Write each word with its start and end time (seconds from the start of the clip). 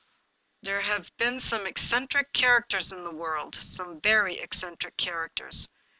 There 0.63 0.81
have 0.81 1.15
been 1.17 1.39
some 1.39 1.67
eccentric 1.67 2.33
characters 2.33 2.91
in 2.91 3.03
the 3.03 3.11
world, 3.13 3.53
some 3.53 4.01
very 4.01 4.39
eccentric 4.39 4.97
characters. 4.97 5.69